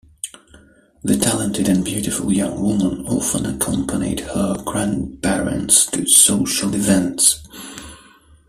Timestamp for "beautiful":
1.85-2.33